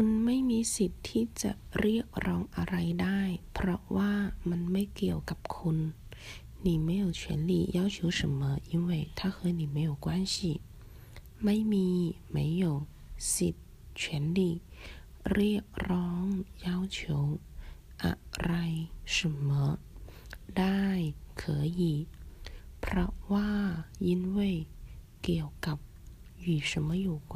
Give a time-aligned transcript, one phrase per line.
[0.00, 3.20] คุณไม่มีสิทธิ์ที่จะเรียกร้องอะไรได้
[3.54, 4.12] เพราะว่า
[4.50, 5.78] มันไม่เกี่ยวกับคุณ
[6.66, 7.20] 你没有权
[7.50, 8.40] 利要求什么，
[8.72, 10.36] 因为它和你没有关系。
[11.44, 11.88] ไม่มี
[12.36, 12.64] 没有
[13.34, 13.66] สิทธิ์
[14.00, 14.02] 权
[14.36, 14.40] 利
[15.32, 16.24] เรียกร้อง
[16.66, 16.98] 要求
[18.02, 18.12] อะ
[18.44, 18.52] ไร
[19.16, 19.50] 什么
[20.58, 20.84] ได้
[21.40, 21.42] 可
[21.78, 21.80] 以
[22.80, 23.50] เพราะว่า
[24.08, 24.38] 因为
[25.22, 25.78] เกี่ยวกับ
[26.44, 27.34] 与什么有关